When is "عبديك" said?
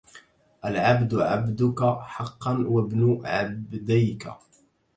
3.25-4.27